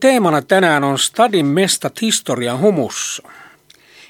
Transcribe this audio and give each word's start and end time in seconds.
Teemana 0.00 0.42
tänään 0.42 0.84
on 0.84 0.98
Stadin 0.98 1.46
mestat 1.46 2.00
historian 2.00 2.60
humussa. 2.60 3.22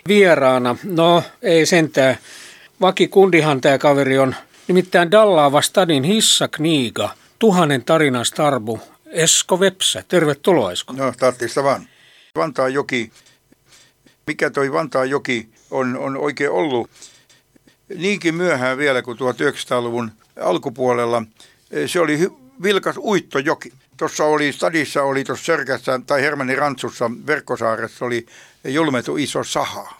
Vieraana, 0.08 0.76
no 0.84 1.22
ei 1.42 1.66
sentään, 1.66 2.18
vakikundihan 2.80 3.60
tämä 3.60 3.78
kaveri 3.78 4.18
on, 4.18 4.34
nimittäin 4.68 5.10
Dallaava 5.10 5.62
Stadin 5.62 6.04
hissa 6.04 6.48
kniiga, 6.48 7.10
tuhannen 7.38 7.84
tarinan 7.84 8.24
starbu, 8.24 8.80
Esko 9.06 9.60
Vepsä. 9.60 10.04
Tervetuloa 10.08 10.72
Esko. 10.72 10.92
No, 10.92 11.12
tarttista 11.18 11.62
vaan. 11.62 11.88
Vantaa 12.36 12.68
joki, 12.68 13.12
mikä 14.26 14.50
toi 14.50 14.72
Vantaa 14.72 15.04
joki 15.04 15.48
on, 15.70 15.98
on 15.98 16.16
oikein 16.16 16.50
ollut 16.50 16.90
niinkin 17.96 18.34
myöhään 18.34 18.78
vielä 18.78 19.02
kuin 19.02 19.18
1900-luvun 19.18 20.12
alkupuolella. 20.40 21.22
Se 21.86 22.00
oli 22.00 22.18
vilkas 22.62 22.96
uittojoki. 22.96 23.72
Tuossa 23.96 24.24
oli 24.24 24.52
stadissa, 24.52 25.02
oli 25.02 25.24
tuossa 25.24 25.44
Sörkässä 25.44 26.00
tai 26.06 26.22
Hermanni 26.22 26.56
Rantsussa 26.56 27.10
Verkkosaaressa 27.26 28.04
oli 28.04 28.26
julmetu 28.64 29.16
iso 29.16 29.44
saha. 29.44 29.94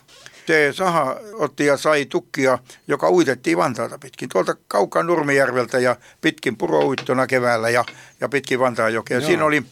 Se 0.47 0.73
saha 0.73 1.17
otti 1.33 1.67
ja 1.67 1.77
sai 1.77 2.07
tukkia, 2.07 2.59
joka 2.89 3.11
uitettiin 3.11 3.59
Vantaata 3.59 3.99
pitkin. 3.99 4.29
Tuolta 4.29 4.57
kaukaa 4.69 5.03
Nurmijärveltä 5.03 5.79
ja 5.79 5.97
pitkin 6.21 6.57
purouittona 6.57 7.27
keväällä 7.27 7.71
ja, 7.71 7.85
ja 8.21 8.29
pitkin 8.29 8.61
Vantaajokea. 8.61 9.21
Siinä 9.21 9.45
oli, 9.45 9.63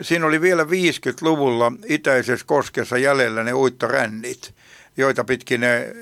siinä 0.00 0.26
oli 0.26 0.40
vielä 0.40 0.62
50-luvulla 0.62 1.72
itäisessä 1.86 2.46
koskessa 2.46 2.98
jäljellä 2.98 3.44
ne 3.44 3.52
uittorännit 3.52 4.54
joita 4.96 5.24
pitkin 5.24 5.60
ne 5.60 5.76
eh, 5.76 5.92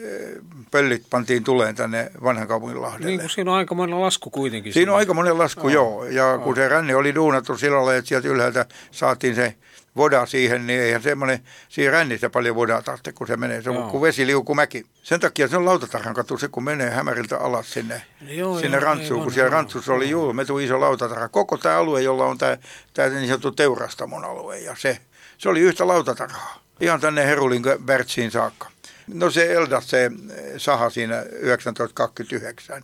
pöllit 0.70 1.02
pantiin 1.10 1.44
tuleen 1.44 1.74
tänne 1.74 2.10
vanhan 2.22 2.48
kaupunginlahdelle. 2.48 3.06
Niin 3.06 3.20
kuin 3.20 3.30
siinä 3.30 3.50
on 3.50 3.56
aika 3.56 3.74
monen 3.74 4.00
lasku 4.00 4.30
kuitenkin. 4.30 4.72
Siinä 4.72 4.92
on 4.92 4.98
aika 4.98 5.14
monen 5.14 5.38
lasku, 5.38 5.66
oh. 5.66 5.72
joo. 5.72 6.04
Ja 6.04 6.26
oh. 6.26 6.44
kun 6.44 6.54
se 6.54 6.68
ränni 6.68 6.94
oli 6.94 7.14
duunattu 7.14 7.58
sillä 7.58 7.76
lailla, 7.76 7.94
että 7.94 8.08
sieltä 8.08 8.28
ylhäältä 8.28 8.66
saatiin 8.90 9.34
se 9.34 9.54
voda 9.96 10.26
siihen, 10.26 10.66
niin 10.66 10.80
eihän 10.80 11.02
semmoinen, 11.02 11.40
siinä 11.68 11.92
rännissä 11.92 12.30
paljon 12.30 12.56
vodaa 12.56 12.82
tarvitse, 12.82 13.12
kun 13.12 13.26
se 13.26 13.36
menee. 13.36 13.62
Se 13.62 13.70
on 13.70 13.90
kuin 13.90 14.02
vesiliukumäki. 14.02 14.86
Sen 15.02 15.20
takia 15.20 15.48
se 15.48 15.56
on 15.56 15.64
lautatarhan 15.64 16.14
katu, 16.14 16.38
se 16.38 16.48
kun 16.48 16.64
menee 16.64 16.90
Hämäriltä 16.90 17.38
alas 17.38 17.72
sinne, 17.72 18.02
joo, 18.20 18.60
sinne 18.60 18.76
joo, 18.76 18.84
rantsuun, 18.84 19.22
kun 19.22 19.32
siellä 19.32 19.50
rantsussa 19.50 19.92
oli 19.92 20.10
juu, 20.10 20.32
metu 20.32 20.58
iso 20.58 20.80
lautatarha. 20.80 21.28
Koko 21.28 21.56
tämä 21.56 21.76
alue, 21.76 22.02
jolla 22.02 22.24
on 22.24 22.38
tämä, 22.38 22.56
tämä 22.94 23.08
niin 23.08 23.26
sanottu 23.26 23.50
teurastamon 23.52 24.24
alue, 24.24 24.58
ja 24.58 24.76
se, 24.78 24.98
se 25.38 25.48
oli 25.48 25.60
yhtä 25.60 25.86
lautatarhaa. 25.86 26.62
Ihan 26.80 27.00
tänne 27.00 27.26
Herulin 27.26 27.62
Bertsiin 27.84 28.30
saakka. 28.30 28.68
No 29.12 29.30
se 29.30 29.52
eldas 29.52 29.90
se 29.90 30.10
saha 30.56 30.90
siinä 30.90 31.16
1929, 31.16 32.82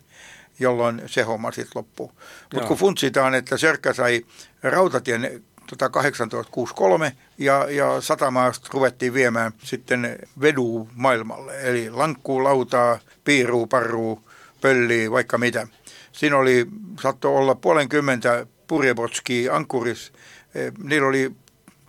jolloin 0.59 1.03
se 1.07 1.23
homma 1.23 1.53
sitten 1.53 1.73
loppuu. 1.75 2.13
Mutta 2.55 2.69
kun 2.69 2.77
funtsitaan, 2.77 3.35
että 3.35 3.57
Sörkkä 3.57 3.93
sai 3.93 4.27
rautatien 4.63 5.45
tota 5.71 5.91
1863 5.91 7.17
ja, 7.39 7.67
ja 7.71 8.01
satamaasta 8.01 8.69
ruvettiin 8.73 9.15
viemään 9.15 9.53
sitten 9.63 10.19
veduu 10.41 10.89
maailmalle. 10.95 11.61
Eli 11.61 11.91
lankkuu, 11.91 12.45
lautaa, 12.45 12.99
piiruu, 13.25 13.67
parruu, 13.67 14.29
pölliä, 14.61 15.11
vaikka 15.11 15.39
mitä. 15.39 15.67
Siinä 16.13 16.37
oli, 16.37 16.67
saattoi 17.03 17.37
olla 17.37 17.55
puolenkymmentä 17.55 18.47
purjebotskia 18.67 19.57
ankkuris. 19.57 20.13
E, 20.55 20.71
niillä 20.83 21.09
oli 21.09 21.33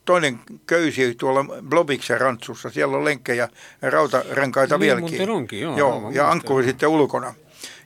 toinen 0.05 0.39
köysi 0.67 1.16
tuolla 1.16 1.45
Blobiksen 1.69 2.22
rantsussa. 2.22 2.69
Siellä 2.69 2.97
on 2.97 3.05
lenkkejä 3.05 3.50
ja 3.81 3.89
rautarenkaita 3.89 4.78
niin, 4.78 4.80
vieläkin. 4.80 5.30
Onkin, 5.30 5.61
joo, 5.61 5.78
joo 5.78 6.11
ja 6.11 6.31
ankkuri 6.31 6.66
sitten 6.66 6.89
ulkona. 6.89 7.33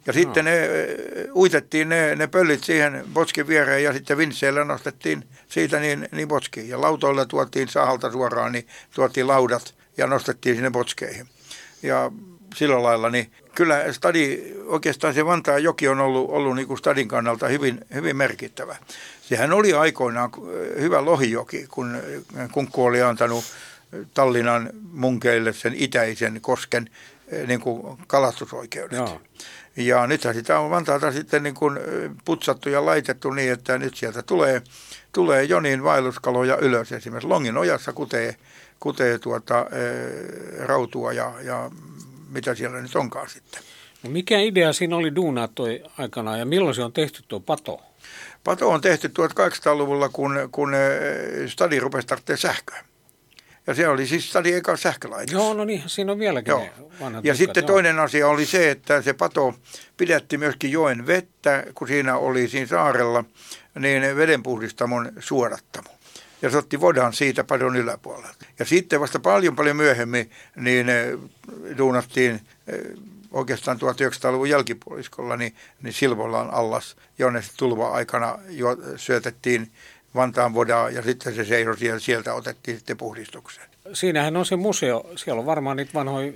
Ja 0.05 0.13
sitten 0.13 0.45
ne, 0.45 0.69
uitettiin 1.35 1.89
ne, 1.89 2.15
ne 2.15 2.27
pöllit 2.27 2.63
siihen 2.63 3.03
botskin 3.13 3.47
viereen 3.47 3.83
ja 3.83 3.93
sitten 3.93 4.17
vinseillä 4.17 4.63
nostettiin 4.63 5.23
siitä 5.47 5.79
niin, 5.79 6.09
niin 6.11 6.27
botskiin. 6.27 6.69
Ja 6.69 6.81
lautoilla 6.81 7.25
tuotiin 7.25 7.67
sahalta 7.67 8.11
suoraan, 8.11 8.51
niin 8.51 8.67
tuotiin 8.95 9.27
laudat 9.27 9.75
ja 9.97 10.07
nostettiin 10.07 10.55
sinne 10.55 10.71
botskeihin. 10.71 11.27
Ja 11.83 12.11
sillä 12.55 12.83
lailla, 12.83 13.09
niin 13.09 13.31
kyllä 13.55 13.93
stadi, 13.93 14.53
oikeastaan 14.65 15.13
se 15.13 15.25
Vantaa 15.25 15.59
joki 15.59 15.87
on 15.87 15.99
ollut, 15.99 16.29
ollut 16.29 16.55
niin 16.55 16.67
kuin 16.67 16.77
stadin 16.77 17.07
kannalta 17.07 17.47
hyvin, 17.47 17.79
hyvin 17.93 18.15
merkittävä. 18.15 18.75
Sehän 19.21 19.53
oli 19.53 19.73
aikoinaan 19.73 20.31
hyvä 20.79 21.05
lohijoki, 21.05 21.67
kun 21.69 21.97
Kunkku 22.51 22.85
oli 22.85 23.01
antanut 23.01 23.43
Tallinnan 24.13 24.69
munkeille 24.91 25.53
sen 25.53 25.73
itäisen 25.75 26.41
kosken 26.41 26.89
niin 27.47 27.59
kuin 27.59 27.97
kalastusoikeudet. 28.07 28.97
Joo. 28.97 29.21
Ja 29.75 30.07
nythän 30.07 30.35
sitä 30.35 30.59
on 30.59 30.69
Vantaalta 30.69 31.11
sitten 31.11 31.43
niin 31.43 31.55
kuin 31.55 31.79
putsattu 32.25 32.69
ja 32.69 32.85
laitettu 32.85 33.31
niin, 33.31 33.51
että 33.51 33.77
nyt 33.77 33.95
sieltä 33.95 34.21
tulee, 34.21 34.61
tulee 35.11 35.43
jonin 35.43 35.83
vaelluskaloja 35.83 36.57
ylös. 36.57 36.91
Esimerkiksi 36.91 37.27
Longin 37.27 37.57
ojassa 37.57 37.93
kutee, 37.93 38.35
kutee 38.79 39.19
tuota, 39.19 39.59
e, 39.59 40.65
rautua 40.65 41.13
ja, 41.13 41.33
ja 41.41 41.71
mitä 42.33 42.55
siellä 42.55 42.81
nyt 42.81 42.95
onkaan 42.95 43.29
sitten. 43.29 43.61
No 44.03 44.09
mikä 44.09 44.39
idea 44.39 44.73
siinä 44.73 44.95
oli 44.95 45.15
duunaa 45.15 45.47
toi 45.47 45.83
aikana 45.97 46.37
ja 46.37 46.45
milloin 46.45 46.75
se 46.75 46.83
on 46.83 46.93
tehty 46.93 47.23
tuo 47.27 47.39
pato? 47.39 47.81
Pato 48.43 48.69
on 48.69 48.81
tehty 48.81 49.07
1800-luvulla, 49.07 50.09
kun, 50.09 50.49
kun 50.51 50.71
stadi 51.47 51.79
rupesi 51.79 52.07
tarvitsemaan 52.07 52.37
sähköä. 52.37 52.83
Ja 53.67 53.73
se 53.73 53.87
oli 53.87 54.07
siis 54.07 54.29
stadi 54.29 54.53
eka 54.53 54.77
sähkölaitos. 54.77 55.33
Joo, 55.33 55.53
no 55.53 55.65
niin, 55.65 55.83
siinä 55.85 56.11
on 56.11 56.19
vieläkin 56.19 56.51
joo. 56.51 56.63
Ja 56.99 57.09
tukat, 57.21 57.37
sitten 57.37 57.61
joo. 57.61 57.67
toinen 57.67 57.99
asia 57.99 58.27
oli 58.27 58.45
se, 58.45 58.71
että 58.71 59.01
se 59.01 59.13
pato 59.13 59.55
pidätti 59.97 60.37
myöskin 60.37 60.71
joen 60.71 61.07
vettä, 61.07 61.63
kun 61.75 61.87
siinä 61.87 62.17
oli 62.17 62.47
siinä 62.47 62.67
saarella, 62.67 63.23
niin 63.79 64.15
vedenpuhdistamon 64.15 65.11
suodattamo. 65.19 65.89
Ja 66.43 66.49
se 66.49 66.57
otti 66.57 66.81
vodan 66.81 67.13
siitä 67.13 67.43
padon 67.43 67.75
yläpuolelta. 67.75 68.45
Ja 68.59 68.65
sitten 68.65 68.99
vasta 68.99 69.19
paljon 69.19 69.55
paljon 69.55 69.75
myöhemmin 69.75 70.31
niin 70.55 70.87
duunattiin 71.77 72.41
oikeastaan 73.31 73.77
1900-luvun 73.77 74.49
jälkipuoliskolla, 74.49 75.37
niin, 75.37 75.55
niin 75.81 75.93
Silvolan 75.93 76.49
allas, 76.53 76.95
jonne 77.19 77.41
tulva-aikana 77.57 78.39
jo 78.49 78.77
syötettiin 78.95 79.71
Vantaan 80.15 80.53
vodaa 80.53 80.89
ja 80.89 81.01
sitten 81.01 81.35
se 81.35 81.45
seisoi 81.45 81.77
siellä, 81.77 81.99
sieltä 81.99 82.33
otettiin 82.33 82.77
sitten 82.77 82.97
puhdistukseen. 82.97 83.69
Siinähän 83.93 84.37
on 84.37 84.45
se 84.45 84.55
museo, 84.55 85.09
siellä 85.15 85.39
on 85.39 85.45
varmaan 85.45 85.77
niitä 85.77 85.93
vanhoja 85.93 86.33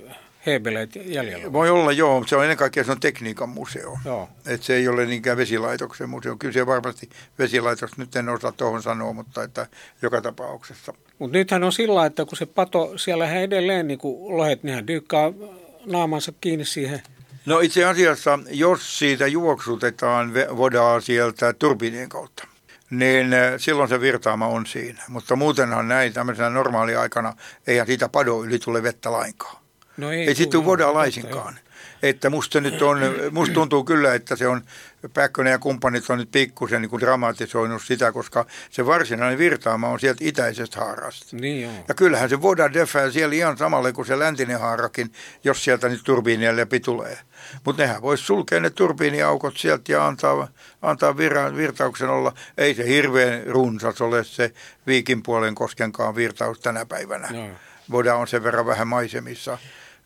heebeleitä 0.47 0.99
jäljellä. 0.99 1.53
Voi 1.53 1.69
olla, 1.69 1.91
joo. 1.91 2.23
Se 2.27 2.35
on 2.35 2.43
ennen 2.43 2.57
kaikkea 2.57 2.83
se 2.83 2.91
on 2.91 2.99
tekniikan 2.99 3.49
museo. 3.49 3.97
Joo. 4.05 4.29
Et 4.45 4.63
se 4.63 4.75
ei 4.75 4.87
ole 4.87 5.05
niinkään 5.05 5.37
vesilaitoksen 5.37 6.09
museo. 6.09 6.35
Kyllä 6.35 6.53
se 6.53 6.65
varmasti 6.65 7.09
vesilaitos, 7.39 7.97
nyt 7.97 8.15
en 8.15 8.29
osaa 8.29 8.51
tuohon 8.51 8.83
sanoa, 8.83 9.13
mutta 9.13 9.43
että 9.43 9.67
joka 10.01 10.21
tapauksessa. 10.21 10.93
Mutta 11.19 11.37
nythän 11.37 11.63
on 11.63 11.73
sillä 11.73 12.05
että 12.05 12.25
kun 12.25 12.37
se 12.37 12.45
pato, 12.45 12.97
siellä 12.97 13.33
edelleen 13.33 13.87
niin 13.87 13.99
kuin 13.99 14.37
lohet, 14.37 14.63
nehän 14.63 14.87
dyykkaa 14.87 15.33
naamansa 15.85 16.33
kiinni 16.41 16.65
siihen. 16.65 17.01
No 17.45 17.59
itse 17.59 17.85
asiassa, 17.85 18.39
jos 18.49 18.99
siitä 18.99 19.27
juoksutetaan 19.27 20.33
vodaa 20.33 20.99
sieltä 20.99 21.53
turbiinien 21.53 22.09
kautta, 22.09 22.47
niin 22.89 23.33
eh, 23.33 23.53
silloin 23.57 23.89
se 23.89 24.01
virtaama 24.01 24.47
on 24.47 24.65
siinä. 24.65 25.03
Mutta 25.07 25.35
muutenhan 25.35 25.87
näin 25.87 26.13
tämmöisenä 26.13 26.49
normaaliaikana 26.49 27.33
eihän 27.67 27.87
siitä 27.87 28.09
pado 28.09 28.43
yli 28.43 28.59
tule 28.59 28.83
vettä 28.83 29.11
lainkaan. 29.11 29.66
No 29.97 30.11
ei, 30.11 30.27
ei 30.27 30.35
siitä 30.35 30.51
tule 30.51 30.65
vodaa 30.65 30.93
laisinkaan. 30.93 31.59
Että 32.03 32.29
musta, 32.29 32.61
nyt 32.61 32.81
on, 32.81 32.99
musta 33.31 33.53
tuntuu 33.53 33.83
kyllä, 33.83 34.13
että 34.13 34.35
se 34.35 34.47
on, 34.47 34.61
Päkkönen 35.13 35.51
ja 35.51 35.59
kumppanit 35.59 36.09
on 36.09 36.17
nyt 36.17 36.31
pikkusen 36.31 36.81
niin 36.81 36.89
kuin 36.89 36.99
dramatisoinut 36.99 37.83
sitä, 37.83 38.11
koska 38.11 38.45
se 38.69 38.85
varsinainen 38.85 39.37
virtaama 39.37 39.87
on 39.87 39.99
sieltä 39.99 40.19
itäisestä 40.23 40.79
haarasta. 40.79 41.25
Niin 41.35 41.61
joo. 41.61 41.71
Ja 41.87 41.93
kyllähän 41.93 42.29
se 42.29 42.41
voidaan 42.41 42.73
defää 42.73 43.11
siellä 43.11 43.35
ihan 43.35 43.57
samalle 43.57 43.93
kuin 43.93 44.05
se 44.05 44.19
läntinen 44.19 44.59
haarakin, 44.59 45.11
jos 45.43 45.63
sieltä 45.63 45.89
nyt 45.89 46.01
turbiinien 46.03 46.57
läpi 46.57 46.79
tulee. 46.79 47.17
Mutta 47.65 47.81
nehän 47.81 48.01
voisi 48.01 48.23
sulkea 48.23 48.59
ne 48.59 48.69
turbiiniaukot 48.69 49.57
sieltä 49.57 49.91
ja 49.91 50.07
antaa, 50.07 50.47
antaa 50.81 51.17
virran, 51.17 51.57
virtauksen 51.57 52.09
olla. 52.09 52.33
Ei 52.57 52.75
se 52.75 52.87
hirveän 52.87 53.43
runsas 53.47 54.01
ole 54.01 54.23
se 54.23 54.53
viikin 54.87 55.23
puolen 55.23 55.55
koskenkaan 55.55 56.15
virtaus 56.15 56.59
tänä 56.59 56.85
päivänä. 56.85 57.27
No. 57.31 57.49
Voidaan 57.91 58.19
on 58.19 58.27
sen 58.27 58.43
verran 58.43 58.65
vähän 58.65 58.87
maisemissa. 58.87 59.57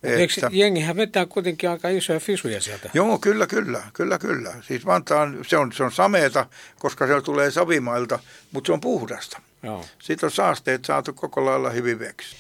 Eikö 0.03 0.50
jengihän 0.51 0.95
vetää 0.95 1.25
kuitenkin 1.25 1.69
aika 1.69 1.89
isoja 1.89 2.19
fisuja 2.19 2.62
sieltä? 2.62 2.89
Joo, 2.94 3.19
kyllä, 3.19 3.48
kyllä, 3.48 3.83
kyllä, 3.94 4.19
kyllä. 4.19 4.53
Siis 4.62 4.86
Vantaan, 4.86 5.38
se 5.48 5.57
on, 5.57 5.71
se 5.74 5.83
on 5.83 5.92
sameeta, 5.92 6.45
koska 6.80 7.07
se 7.07 7.21
tulee 7.21 7.51
savimailta, 7.51 8.19
mutta 8.51 8.68
se 8.68 8.74
on 8.74 8.81
puhdasta. 8.81 9.42
Joo. 9.63 9.86
Siitä 10.00 10.25
on 10.25 10.31
saasteet 10.31 10.86
saatu 10.86 11.13
koko 11.13 11.45
lailla 11.45 11.69
hyvin 11.69 12.00
veksi. 12.00 12.36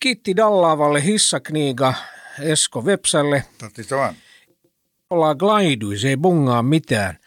Kiitti 0.00 0.36
Dallaavalle 0.36 1.04
hissakniiga 1.04 1.94
Esko 2.40 2.84
Vepsälle. 2.84 3.44
Totti 3.58 3.82
vaan. 3.90 4.14
Ollaan 5.10 5.36
glaiduis, 5.38 6.04
ei 6.04 6.16
bungaa 6.16 6.62
mitään. 6.62 7.18